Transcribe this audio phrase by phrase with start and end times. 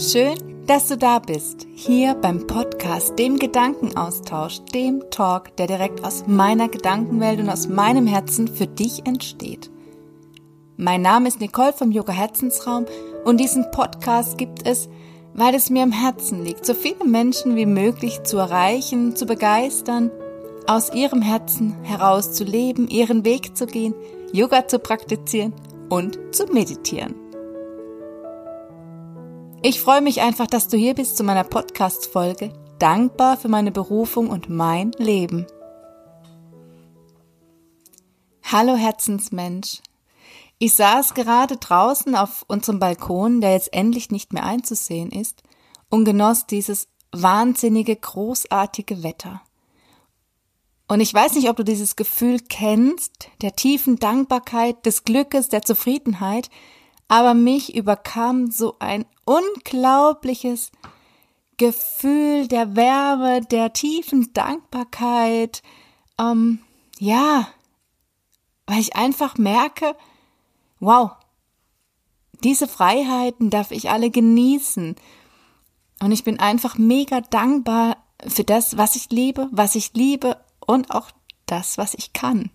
[0.00, 6.24] Schön, dass du da bist, hier beim Podcast, dem Gedankenaustausch, dem Talk, der direkt aus
[6.26, 9.70] meiner Gedankenwelt und aus meinem Herzen für dich entsteht.
[10.78, 12.86] Mein Name ist Nicole vom Yoga Herzensraum
[13.26, 14.88] und diesen Podcast gibt es,
[15.34, 20.10] weil es mir am Herzen liegt, so viele Menschen wie möglich zu erreichen, zu begeistern,
[20.66, 23.94] aus ihrem Herzen heraus zu leben, ihren Weg zu gehen,
[24.32, 25.52] Yoga zu praktizieren
[25.90, 27.19] und zu meditieren.
[29.62, 32.50] Ich freue mich einfach, dass du hier bist zu meiner Podcast-Folge.
[32.78, 35.46] Dankbar für meine Berufung und mein Leben.
[38.42, 39.82] Hallo Herzensmensch.
[40.58, 45.42] Ich saß gerade draußen auf unserem Balkon, der jetzt endlich nicht mehr einzusehen ist,
[45.90, 49.42] und genoss dieses wahnsinnige, großartige Wetter.
[50.88, 55.60] Und ich weiß nicht, ob du dieses Gefühl kennst, der tiefen Dankbarkeit, des Glückes, der
[55.60, 56.48] Zufriedenheit,
[57.08, 60.72] aber mich überkam so ein unglaubliches
[61.56, 65.62] Gefühl der Wärme, der tiefen Dankbarkeit.
[66.18, 66.58] Ähm,
[66.98, 67.46] ja,
[68.66, 69.94] weil ich einfach merke,
[70.80, 71.12] wow,
[72.42, 74.96] diese Freiheiten darf ich alle genießen.
[76.02, 80.90] Und ich bin einfach mega dankbar für das, was ich liebe, was ich liebe und
[80.90, 81.10] auch
[81.46, 82.50] das, was ich kann.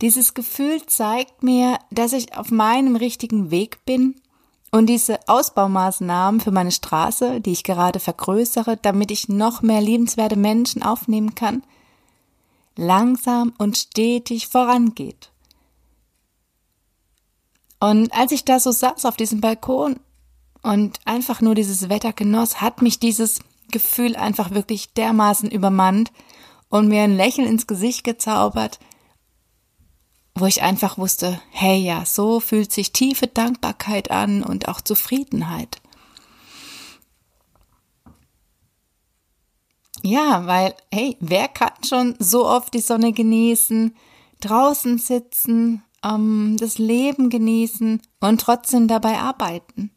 [0.00, 4.20] Dieses Gefühl zeigt mir, dass ich auf meinem richtigen Weg bin
[4.74, 10.34] und diese Ausbaumaßnahmen für meine Straße, die ich gerade vergrößere, damit ich noch mehr liebenswerte
[10.34, 11.62] Menschen aufnehmen kann,
[12.74, 15.30] langsam und stetig vorangeht.
[17.78, 20.00] Und als ich da so saß auf diesem Balkon
[20.62, 26.10] und einfach nur dieses Wetter genoss, hat mich dieses Gefühl einfach wirklich dermaßen übermannt
[26.68, 28.80] und mir ein Lächeln ins Gesicht gezaubert,
[30.34, 35.80] wo ich einfach wusste, hey ja, so fühlt sich tiefe Dankbarkeit an und auch Zufriedenheit.
[40.02, 43.96] Ja, weil, hey, wer kann schon so oft die Sonne genießen,
[44.40, 49.92] draußen sitzen, ähm, das Leben genießen und trotzdem dabei arbeiten?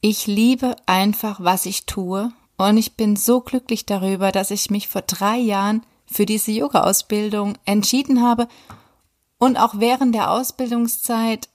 [0.00, 4.88] Ich liebe einfach, was ich tue und ich bin so glücklich darüber, dass ich mich
[4.88, 8.48] vor drei Jahren für diese Yoga-Ausbildung entschieden habe
[9.40, 11.48] und auch während der Ausbildungszeit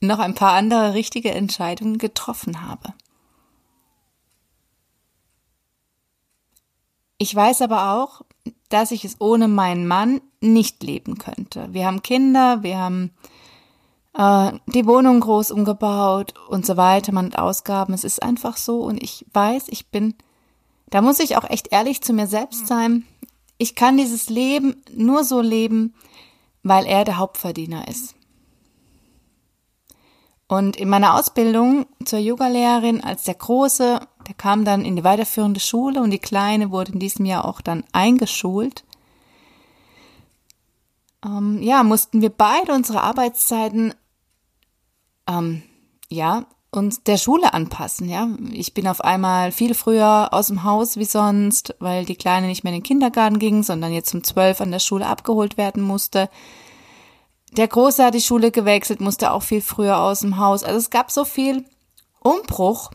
[0.00, 2.94] noch ein paar andere richtige Entscheidungen getroffen habe.
[7.18, 8.22] Ich weiß aber auch,
[8.70, 11.68] dass ich es ohne meinen Mann nicht leben könnte.
[11.72, 13.10] Wir haben Kinder, wir haben
[14.14, 17.92] äh, die Wohnung groß umgebaut und so weiter, man hat Ausgaben.
[17.92, 20.14] Es ist einfach so und ich weiß, ich bin,
[20.88, 23.04] da muss ich auch echt ehrlich zu mir selbst sein.
[23.58, 25.94] Ich kann dieses Leben nur so leben,
[26.62, 28.14] weil er der Hauptverdiener ist.
[30.50, 35.60] Und in meiner Ausbildung zur Yogalehrerin als der Große, der kam dann in die weiterführende
[35.60, 38.84] Schule und die Kleine wurde in diesem Jahr auch dann eingeschult.
[41.24, 43.94] Ähm, ja, mussten wir beide unsere Arbeitszeiten,
[45.28, 45.62] ähm,
[46.08, 48.28] ja, uns der Schule anpassen, ja.
[48.52, 52.62] Ich bin auf einmal viel früher aus dem Haus wie sonst, weil die Kleine nicht
[52.62, 56.30] mehr in den Kindergarten ging, sondern jetzt um zwölf an der Schule abgeholt werden musste.
[57.52, 60.62] Der Große hat die Schule gewechselt, musste auch viel früher aus dem Haus.
[60.62, 61.64] Also es gab so viel
[62.20, 62.92] Umbruch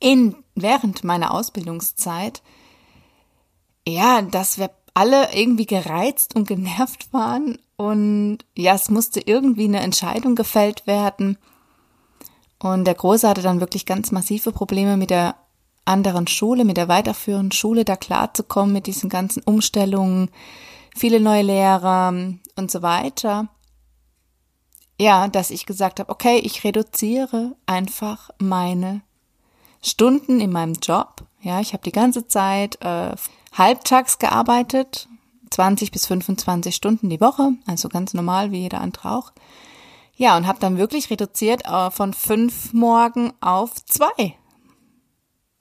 [0.00, 2.42] in, während meiner Ausbildungszeit.
[3.86, 9.80] Ja, dass wir alle irgendwie gereizt und genervt waren und ja, es musste irgendwie eine
[9.80, 11.36] Entscheidung gefällt werden
[12.58, 15.36] und der Große hatte dann wirklich ganz massive Probleme mit der
[15.84, 20.30] anderen Schule, mit der weiterführenden Schule, da klarzukommen mit diesen ganzen Umstellungen,
[20.94, 22.08] viele neue Lehrer
[22.56, 23.48] und so weiter.
[24.98, 29.02] Ja, dass ich gesagt habe, okay, ich reduziere einfach meine
[29.82, 31.24] Stunden in meinem Job.
[31.42, 33.14] Ja, ich habe die ganze Zeit äh,
[33.52, 35.06] halbtags gearbeitet,
[35.50, 39.32] 20 bis 25 Stunden die Woche, also ganz normal wie jeder andere auch.
[40.16, 44.34] Ja, und habe dann wirklich reduziert äh, von fünf Morgen auf zwei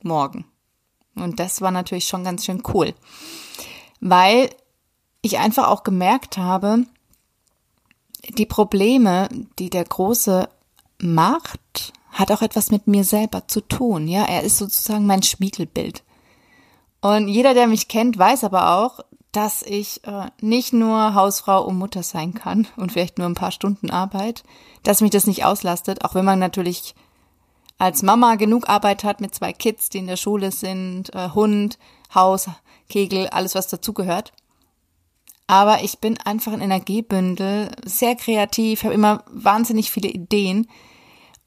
[0.01, 0.45] Morgen.
[1.15, 2.93] Und das war natürlich schon ganz schön cool,
[3.99, 4.49] weil
[5.21, 6.85] ich einfach auch gemerkt habe,
[8.37, 9.29] die Probleme,
[9.59, 10.49] die der Große
[10.99, 14.07] macht, hat auch etwas mit mir selber zu tun.
[14.07, 16.03] Ja, er ist sozusagen mein Spiegelbild.
[17.01, 19.01] Und jeder, der mich kennt, weiß aber auch,
[19.35, 23.51] dass ich äh, nicht nur Hausfrau und Mutter sein kann und vielleicht nur ein paar
[23.51, 24.43] Stunden Arbeit,
[24.83, 26.95] dass mich das nicht auslastet, auch wenn man natürlich
[27.77, 31.77] als Mama genug Arbeit hat mit zwei Kids, die in der Schule sind, äh, Hund,
[32.13, 32.49] Haus,
[32.87, 34.31] Kegel, alles was dazugehört.
[35.47, 40.69] Aber ich bin einfach ein Energiebündel, sehr kreativ, habe immer wahnsinnig viele Ideen.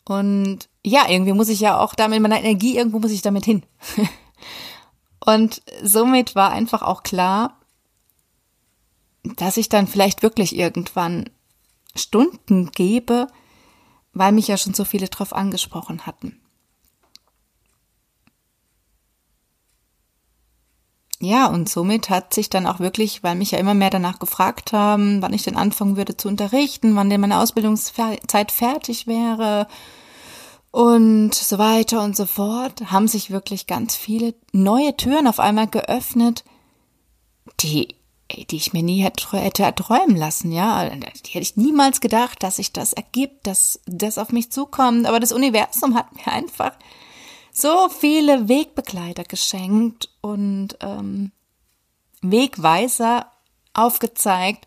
[0.04, 3.64] Und ja, irgendwie muss ich ja auch damit meiner Energie, irgendwo muss ich damit hin.
[5.24, 7.57] und somit war einfach auch klar,
[9.22, 11.30] dass ich dann vielleicht wirklich irgendwann
[11.94, 13.26] Stunden gebe,
[14.12, 16.40] weil mich ja schon so viele drauf angesprochen hatten.
[21.20, 24.72] Ja, und somit hat sich dann auch wirklich, weil mich ja immer mehr danach gefragt
[24.72, 29.66] haben, wann ich denn anfangen würde zu unterrichten, wann denn meine Ausbildungszeit fertig wäre
[30.70, 35.66] und so weiter und so fort, haben sich wirklich ganz viele neue Türen auf einmal
[35.66, 36.44] geöffnet,
[37.60, 37.96] die,
[38.30, 40.88] die ich mir nie hätte, hätte erträumen lassen, ja.
[40.88, 45.06] Die hätte ich niemals gedacht, dass sich das ergibt, dass das auf mich zukommt.
[45.06, 46.72] Aber das Universum hat mir einfach
[47.52, 51.32] so viele Wegbegleiter geschenkt und ähm,
[52.20, 53.32] Wegweiser
[53.72, 54.66] aufgezeigt,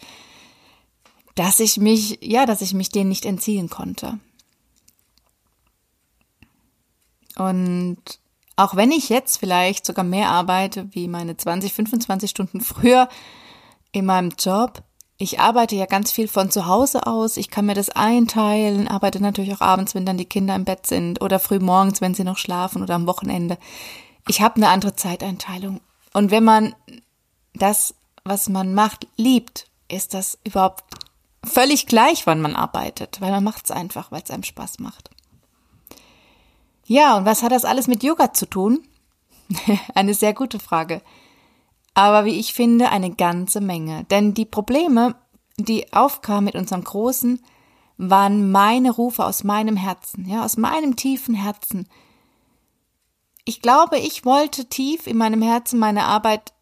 [1.35, 4.19] dass ich mich, ja, dass ich mich denen nicht entziehen konnte.
[7.37, 7.97] Und
[8.55, 13.07] auch wenn ich jetzt vielleicht sogar mehr arbeite wie meine 20, 25 Stunden früher
[13.91, 14.83] in meinem Job,
[15.17, 17.37] ich arbeite ja ganz viel von zu Hause aus.
[17.37, 20.87] Ich kann mir das einteilen, arbeite natürlich auch abends, wenn dann die Kinder im Bett
[20.87, 23.59] sind oder früh morgens, wenn sie noch schlafen oder am Wochenende.
[24.27, 25.79] Ich habe eine andere Zeiteinteilung.
[26.13, 26.75] Und wenn man
[27.53, 27.93] das,
[28.23, 30.83] was man macht, liebt, ist das überhaupt
[31.43, 35.11] völlig gleich, wann man arbeitet, weil man macht es einfach, weil es einem Spaß macht.
[36.87, 38.87] Ja, und was hat das alles mit Yoga zu tun?
[39.93, 41.03] Eine sehr gute Frage.
[41.93, 44.05] Aber wie ich finde, eine ganze Menge.
[44.05, 45.15] Denn die Probleme,
[45.57, 47.41] die aufkamen mit unserem Großen,
[47.97, 51.87] waren meine Rufe aus meinem Herzen, ja, aus meinem tiefen Herzen.
[53.45, 56.53] Ich glaube, ich wollte tief in meinem Herzen meine Arbeit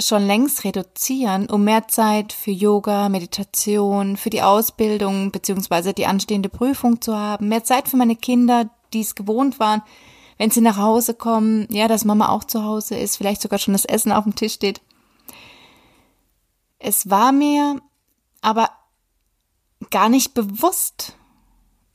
[0.00, 6.48] schon längst reduzieren, um mehr Zeit für Yoga, Meditation, für die Ausbildung beziehungsweise die anstehende
[6.48, 9.82] Prüfung zu haben, mehr Zeit für meine Kinder, die es gewohnt waren,
[10.38, 13.74] wenn sie nach Hause kommen, ja, dass Mama auch zu Hause ist, vielleicht sogar schon
[13.74, 14.80] das Essen auf dem Tisch steht.
[16.78, 17.80] Es war mir
[18.40, 18.70] aber
[19.90, 21.16] gar nicht bewusst,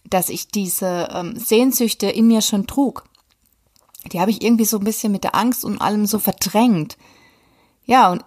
[0.04, 3.04] dass ich diese ähm, Sehnsüchte in mir schon trug.
[4.12, 6.98] Die habe ich irgendwie so ein bisschen mit der Angst und allem so verdrängt.
[7.86, 8.24] Ja, und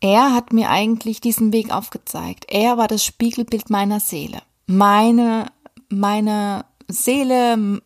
[0.00, 2.46] er hat mir eigentlich diesen Weg aufgezeigt.
[2.48, 4.42] Er war das Spiegelbild meiner Seele.
[4.66, 5.50] Meine,
[5.88, 7.80] meine Seele,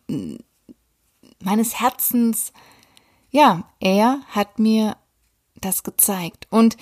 [1.43, 2.53] meines Herzens.
[3.29, 4.95] Ja, er hat mir
[5.55, 6.47] das gezeigt.
[6.49, 6.77] Und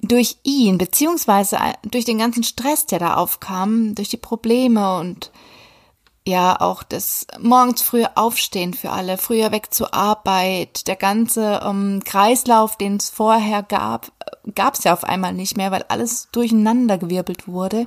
[0.00, 5.30] durch ihn, beziehungsweise durch den ganzen Stress, der da aufkam, durch die Probleme und
[6.26, 12.02] ja auch das morgens früher aufstehen für alle, früher weg zur Arbeit, der ganze ähm,
[12.04, 14.12] Kreislauf, den es vorher gab,
[14.54, 17.84] gab es ja auf einmal nicht mehr, weil alles durcheinander gewirbelt wurde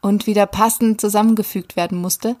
[0.00, 2.36] und wieder passend zusammengefügt werden musste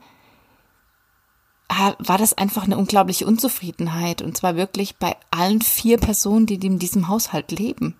[1.68, 6.78] war das einfach eine unglaubliche Unzufriedenheit und zwar wirklich bei allen vier Personen, die in
[6.78, 7.96] diesem Haushalt leben.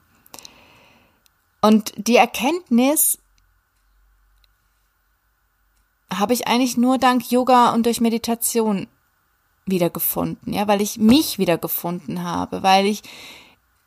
[1.61, 3.19] Und die Erkenntnis
[6.13, 8.87] habe ich eigentlich nur dank Yoga und durch Meditation
[9.67, 13.03] wiedergefunden, ja, weil ich mich wiedergefunden habe, weil ich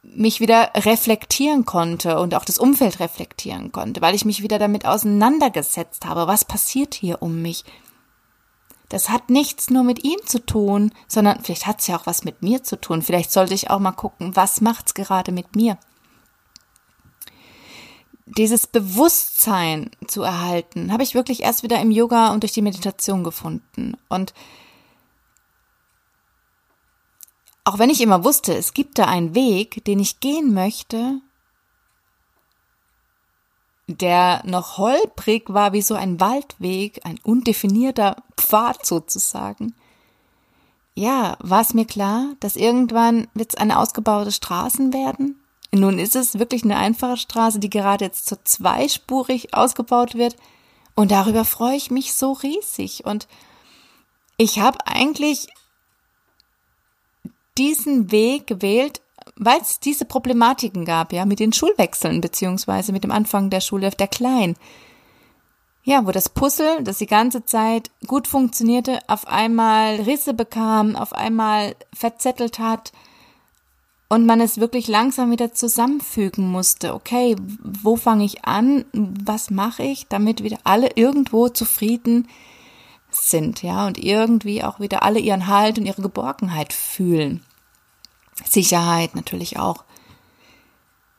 [0.03, 4.85] mich wieder reflektieren konnte und auch das Umfeld reflektieren konnte, weil ich mich wieder damit
[4.85, 7.63] auseinandergesetzt habe, was passiert hier um mich,
[8.89, 12.23] das hat nichts nur mit ihm zu tun, sondern vielleicht hat es ja auch was
[12.23, 13.03] mit mir zu tun.
[13.03, 15.77] Vielleicht sollte ich auch mal gucken, was macht's gerade mit mir?
[18.25, 23.23] Dieses Bewusstsein zu erhalten, habe ich wirklich erst wieder im Yoga und durch die Meditation
[23.23, 23.95] gefunden.
[24.07, 24.33] Und
[27.63, 31.21] auch wenn ich immer wusste, es gibt da einen Weg, den ich gehen möchte,
[33.97, 39.73] der noch holprig war wie so ein Waldweg, ein undefinierter Pfad sozusagen.
[40.93, 45.41] Ja, war es mir klar, dass irgendwann wird es eine ausgebaute Straßen werden?
[45.71, 50.35] Nun ist es wirklich eine einfache Straße, die gerade jetzt so zweispurig ausgebaut wird.
[50.95, 53.05] Und darüber freue ich mich so riesig.
[53.05, 53.27] Und
[54.37, 55.47] ich habe eigentlich
[57.57, 59.01] diesen Weg gewählt,
[59.39, 63.89] weil es diese Problematiken gab, ja, mit den Schulwechseln, beziehungsweise mit dem Anfang der Schule
[63.89, 64.55] der Klein.
[65.83, 71.13] Ja, wo das Puzzle, das die ganze Zeit gut funktionierte, auf einmal Risse bekam, auf
[71.13, 72.91] einmal verzettelt hat
[74.09, 76.93] und man es wirklich langsam wieder zusammenfügen musste.
[76.93, 78.85] Okay, wo fange ich an?
[78.91, 82.27] Was mache ich, damit wieder alle irgendwo zufrieden
[83.09, 87.43] sind, ja, und irgendwie auch wieder alle ihren Halt und ihre Geborgenheit fühlen.
[88.45, 89.83] Sicherheit natürlich auch.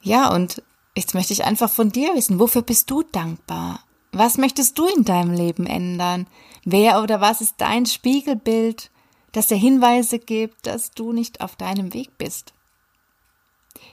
[0.02, 0.62] Ja, und
[0.96, 3.80] jetzt möchte ich einfach von dir wissen, wofür bist du dankbar?
[4.12, 6.26] Was möchtest du in deinem Leben ändern?
[6.64, 8.90] Wer oder was ist dein Spiegelbild,
[9.32, 12.52] das dir Hinweise gibt, dass du nicht auf deinem Weg bist?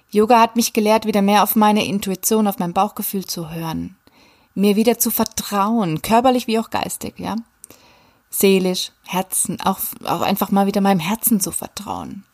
[0.10, 3.98] Yoga hat mich gelehrt, wieder mehr auf meine Intuition, auf mein Bauchgefühl zu hören,
[4.56, 7.36] mir wieder zu vertrauen, körperlich wie auch geistig, ja,
[8.30, 12.26] seelisch, Herzen, auch, auch einfach mal wieder meinem Herzen zu vertrauen.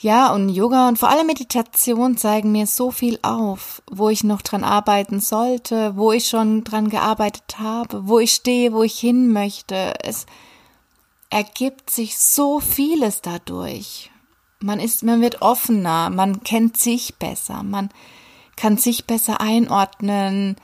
[0.00, 4.42] Ja, und Yoga und vor allem Meditation zeigen mir so viel auf, wo ich noch
[4.42, 9.32] dran arbeiten sollte, wo ich schon dran gearbeitet habe, wo ich stehe, wo ich hin
[9.32, 9.94] möchte.
[10.04, 10.26] Es
[11.30, 14.12] ergibt sich so vieles dadurch.
[14.60, 17.90] Man ist, man wird offener, man kennt sich besser, man
[18.54, 20.54] kann sich besser einordnen.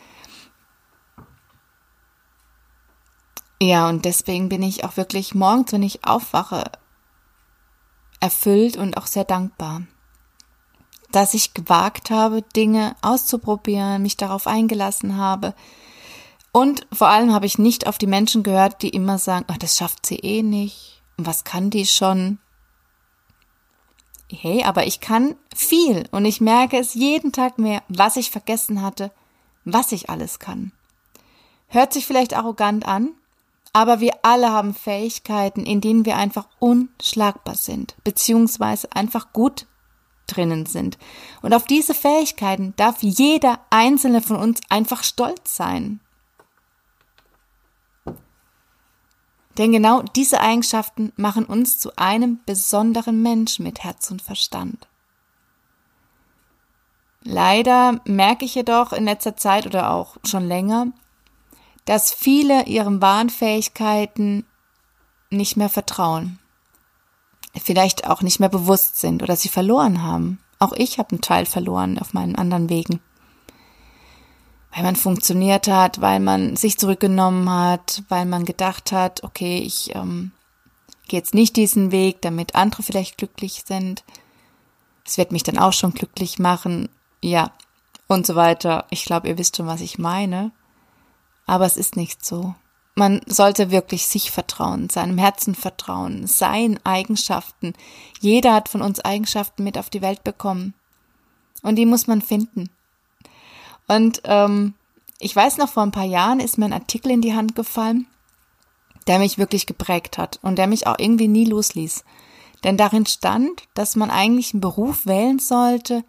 [3.60, 6.70] Ja, und deswegen bin ich auch wirklich morgens, wenn ich aufwache,
[8.24, 9.82] erfüllt und auch sehr dankbar,
[11.12, 15.54] dass ich gewagt habe, Dinge auszuprobieren, mich darauf eingelassen habe.
[16.50, 19.76] Und vor allem habe ich nicht auf die Menschen gehört, die immer sagen, ach, das
[19.76, 21.02] schafft sie eh nicht.
[21.16, 22.38] was kann die schon?
[24.32, 28.80] Hey, aber ich kann viel und ich merke es jeden Tag mehr, was ich vergessen
[28.80, 29.12] hatte,
[29.64, 30.72] was ich alles kann.
[31.68, 33.10] Hört sich vielleicht arrogant an,
[33.74, 39.66] aber wir alle haben Fähigkeiten, in denen wir einfach unschlagbar sind, beziehungsweise einfach gut
[40.28, 40.96] drinnen sind.
[41.42, 46.00] Und auf diese Fähigkeiten darf jeder einzelne von uns einfach stolz sein.
[49.58, 54.86] Denn genau diese Eigenschaften machen uns zu einem besonderen Mensch mit Herz und Verstand.
[57.22, 60.92] Leider merke ich jedoch in letzter Zeit oder auch schon länger,
[61.84, 64.44] dass viele ihren wahren Fähigkeiten
[65.30, 66.38] nicht mehr vertrauen.
[67.62, 70.40] Vielleicht auch nicht mehr bewusst sind oder sie verloren haben.
[70.58, 73.00] Auch ich habe einen Teil verloren auf meinen anderen Wegen.
[74.72, 79.94] Weil man funktioniert hat, weil man sich zurückgenommen hat, weil man gedacht hat, okay, ich
[79.94, 80.32] ähm,
[81.06, 84.02] gehe jetzt nicht diesen Weg, damit andere vielleicht glücklich sind.
[85.06, 86.88] Es wird mich dann auch schon glücklich machen.
[87.22, 87.52] Ja,
[88.08, 88.86] und so weiter.
[88.90, 90.50] Ich glaube, ihr wisst schon, was ich meine.
[91.46, 92.54] Aber es ist nicht so.
[92.94, 97.74] Man sollte wirklich sich vertrauen, seinem Herzen vertrauen, seinen Eigenschaften.
[98.20, 100.74] Jeder hat von uns Eigenschaften mit auf die Welt bekommen.
[101.62, 102.70] Und die muss man finden.
[103.88, 104.74] Und ähm,
[105.18, 108.06] ich weiß noch, vor ein paar Jahren ist mir ein Artikel in die Hand gefallen,
[109.06, 112.04] der mich wirklich geprägt hat und der mich auch irgendwie nie losließ.
[112.62, 116.04] Denn darin stand, dass man eigentlich einen Beruf wählen sollte,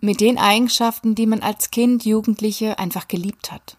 [0.00, 3.76] mit den Eigenschaften, die man als Kind, Jugendliche einfach geliebt hat.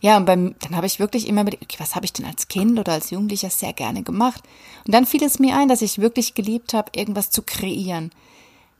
[0.00, 2.48] Ja, und beim, dann habe ich wirklich immer überlegt, okay, was habe ich denn als
[2.48, 4.42] Kind oder als Jugendlicher sehr gerne gemacht?
[4.86, 8.10] Und dann fiel es mir ein, dass ich wirklich geliebt habe, irgendwas zu kreieren,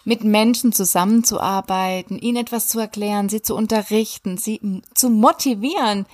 [0.05, 6.05] mit Menschen zusammenzuarbeiten, ihnen etwas zu erklären, sie zu unterrichten, sie zu motivieren,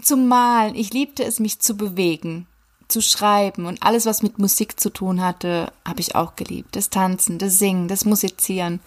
[0.00, 0.74] zu malen.
[0.74, 2.46] Ich liebte es, mich zu bewegen
[2.88, 6.74] zu schreiben und alles, was mit Musik zu tun hatte, habe ich auch geliebt.
[6.74, 8.80] Das Tanzen, das Singen, das Musizieren.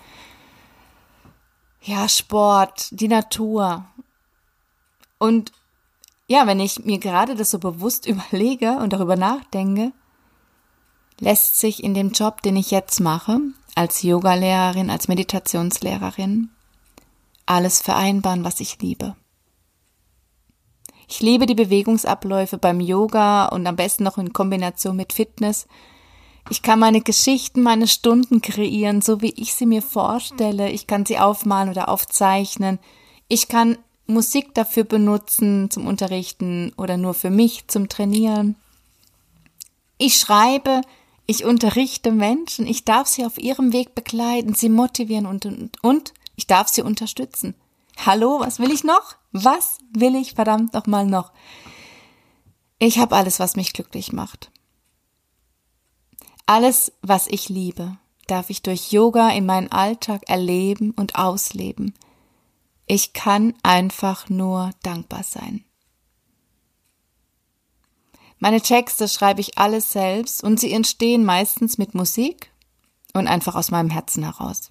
[1.84, 3.86] Ja, Sport, die Natur.
[5.20, 5.52] Und
[6.28, 9.92] ja, wenn ich mir gerade das so bewusst überlege und darüber nachdenke,
[11.20, 13.40] lässt sich in dem Job, den ich jetzt mache,
[13.76, 16.50] als Yogalehrerin, als Meditationslehrerin,
[17.46, 19.16] alles vereinbaren, was ich liebe.
[21.12, 25.68] Ich liebe die Bewegungsabläufe beim Yoga und am besten noch in Kombination mit Fitness.
[26.50, 30.72] Ich kann meine Geschichten, meine Stunden kreieren, so wie ich sie mir vorstelle.
[30.72, 32.80] Ich kann sie aufmalen oder aufzeichnen.
[33.28, 33.78] Ich kann
[34.08, 38.56] Musik dafür benutzen zum Unterrichten oder nur für mich zum Trainieren.
[39.98, 40.80] Ich schreibe,
[41.26, 46.14] ich unterrichte Menschen, ich darf sie auf ihrem Weg begleiten, sie motivieren und, und, und
[46.38, 47.54] ich darf sie unterstützen.
[47.98, 49.18] Hallo, was will ich noch?
[49.32, 51.32] Was will ich verdammt nochmal noch?
[52.80, 54.52] Ich habe alles, was mich glücklich macht.
[56.46, 57.98] Alles, was ich liebe,
[58.28, 61.94] darf ich durch Yoga in meinen Alltag erleben und ausleben.
[62.88, 65.64] Ich kann einfach nur dankbar sein.
[68.40, 72.52] Meine Texte schreibe ich alles selbst und sie entstehen meistens mit Musik
[73.14, 74.68] und einfach aus meinem Herzen heraus.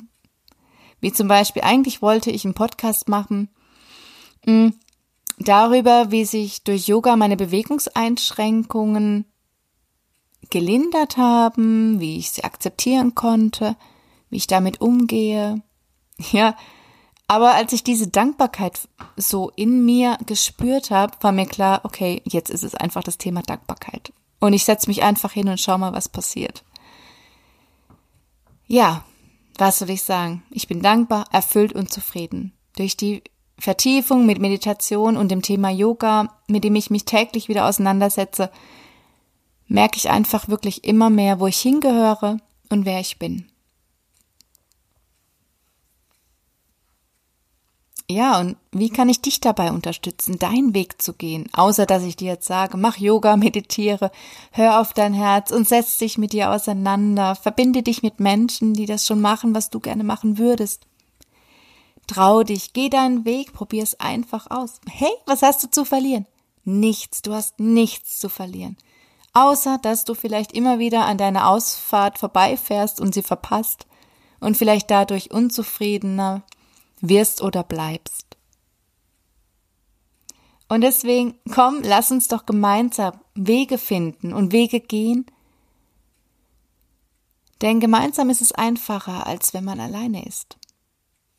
[1.01, 3.49] Wie zum Beispiel, eigentlich wollte ich einen Podcast machen
[5.39, 9.25] darüber, wie sich durch Yoga meine Bewegungseinschränkungen
[10.51, 13.77] gelindert haben, wie ich sie akzeptieren konnte,
[14.29, 15.63] wie ich damit umgehe.
[16.33, 16.55] Ja,
[17.29, 22.51] aber als ich diese Dankbarkeit so in mir gespürt habe, war mir klar, okay, jetzt
[22.51, 24.13] ist es einfach das Thema Dankbarkeit.
[24.41, 26.63] Und ich setze mich einfach hin und schau mal, was passiert.
[28.67, 29.05] Ja,
[29.57, 30.43] was soll ich sagen?
[30.51, 32.53] Ich bin dankbar, erfüllt und zufrieden.
[32.77, 33.23] Durch die
[33.61, 38.51] Vertiefung mit Meditation und dem Thema Yoga, mit dem ich mich täglich wieder auseinandersetze,
[39.67, 42.39] merke ich einfach wirklich immer mehr, wo ich hingehöre
[42.71, 43.47] und wer ich bin.
[48.11, 51.49] Ja, und wie kann ich dich dabei unterstützen, deinen Weg zu gehen?
[51.53, 54.11] Außer dass ich dir jetzt sage, mach Yoga, meditiere,
[54.51, 58.87] hör auf dein Herz und setz dich mit dir auseinander, verbinde dich mit Menschen, die
[58.87, 60.90] das schon machen, was du gerne machen würdest.
[62.11, 64.81] Trau dich, geh deinen Weg, probier es einfach aus.
[64.91, 66.27] Hey, was hast du zu verlieren?
[66.65, 68.77] Nichts, du hast nichts zu verlieren.
[69.33, 73.87] Außer, dass du vielleicht immer wieder an deiner Ausfahrt vorbeifährst und sie verpasst
[74.41, 76.43] und vielleicht dadurch unzufriedener
[77.01, 78.27] wirst oder bleibst.
[80.67, 85.27] Und deswegen, komm, lass uns doch gemeinsam Wege finden und Wege gehen.
[87.63, 90.57] Denn gemeinsam ist es einfacher, als wenn man alleine ist.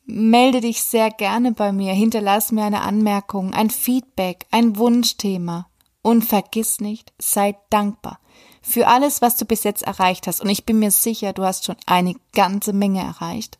[0.04, 5.68] Melde dich sehr gerne bei mir, hinterlass mir eine Anmerkung, ein Feedback, ein Wunschthema.
[6.04, 8.18] Und vergiss nicht, sei dankbar
[8.62, 10.40] für alles, was du bis jetzt erreicht hast.
[10.40, 13.58] Und ich bin mir sicher, du hast schon eine ganze Menge erreicht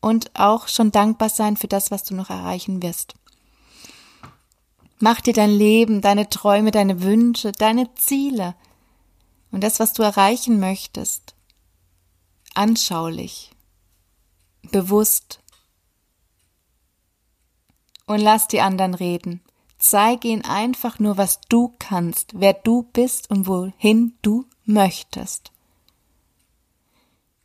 [0.00, 3.14] und auch schon dankbar sein für das, was du noch erreichen wirst.
[4.98, 8.54] Mach dir dein Leben, deine Träume, deine Wünsche, deine Ziele
[9.52, 11.34] und das, was du erreichen möchtest,
[12.54, 13.52] anschaulich,
[14.72, 15.40] bewusst
[18.06, 19.42] und lass die anderen reden.
[19.78, 25.52] Zeige ihnen einfach nur, was du kannst, wer du bist und wohin du möchtest.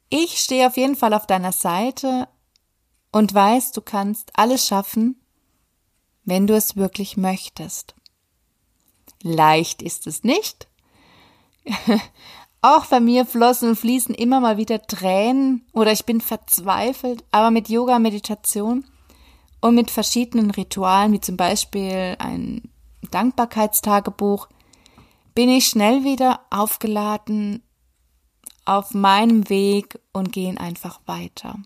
[0.09, 2.27] Ich stehe auf jeden Fall auf deiner Seite
[3.11, 5.19] und weißt, du kannst alles schaffen,
[6.23, 7.95] wenn du es wirklich möchtest.
[9.23, 10.67] Leicht ist es nicht.
[12.61, 17.49] Auch bei mir flossen und fließen immer mal wieder Tränen oder ich bin verzweifelt, aber
[17.51, 18.85] mit Yoga, Meditation
[19.61, 22.69] und mit verschiedenen Ritualen, wie zum Beispiel ein
[23.11, 24.47] Dankbarkeitstagebuch,
[25.33, 27.63] bin ich schnell wieder aufgeladen
[28.65, 31.57] auf meinem Weg und gehen einfach weiter.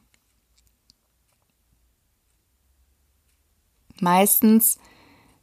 [3.99, 4.77] Meistens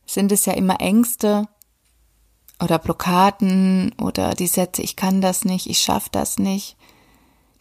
[0.06, 1.48] sind es ja immer Ängste
[2.60, 6.76] oder Blockaden oder die Sätze, ich kann das nicht, ich schaff das nicht,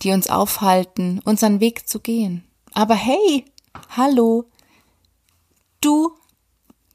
[0.02, 2.44] die uns aufhalten, unseren Weg zu gehen.
[2.74, 3.46] Aber hey,
[3.96, 4.46] hallo,
[5.82, 6.16] du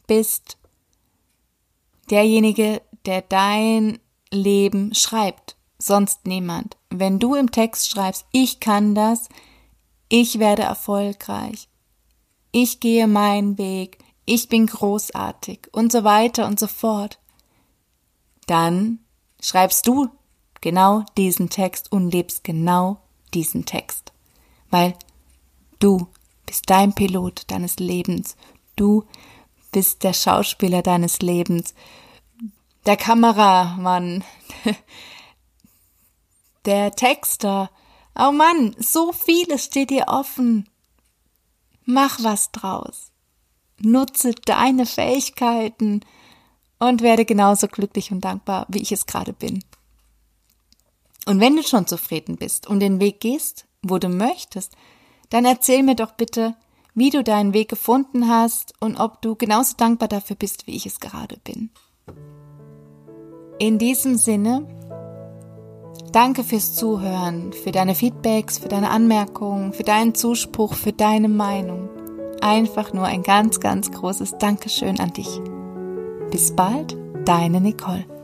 [0.07, 0.57] bist
[2.11, 3.99] derjenige, der dein
[4.31, 6.77] Leben schreibt, sonst niemand.
[6.91, 9.29] Wenn du im Text schreibst, ich kann das,
[10.09, 11.69] ich werde erfolgreich,
[12.53, 17.21] ich gehe meinen Weg, ich bin großartig und so weiter und so fort,
[18.47, 19.01] dann
[19.41, 20.09] schreibst du
[20.61, 23.01] genau diesen Text und lebst genau
[23.35, 24.13] diesen Text.
[24.71, 24.95] Weil
[25.79, 26.09] du
[26.47, 28.37] bist dein Pilot deines Lebens.
[28.77, 29.05] Du
[29.73, 31.75] bist der Schauspieler deines Lebens.
[32.85, 34.23] Der Kameramann.
[36.67, 37.71] Der Texter.
[38.19, 40.69] Oh Mann, so vieles steht dir offen.
[41.85, 43.13] Mach was draus.
[43.79, 46.01] Nutze deine Fähigkeiten
[46.79, 49.65] und werde genauso glücklich und dankbar, wie ich es gerade bin.
[51.27, 54.77] Und wenn du schon zufrieden bist und den Weg gehst, wo du möchtest,
[55.31, 56.57] dann erzähl mir doch bitte,
[56.97, 60.87] wie du deinen Weg gefunden hast und ob du genauso dankbar dafür bist, wie ich
[60.87, 61.71] es gerade bin.
[63.61, 64.67] In diesem Sinne
[66.13, 71.91] Danke fürs Zuhören, für deine Feedbacks, für deine Anmerkungen, für deinen Zuspruch, für deine Meinung.
[72.41, 75.29] Einfach nur ein ganz, ganz großes Dankeschön an dich.
[76.31, 78.16] Bis bald, deine Nicole.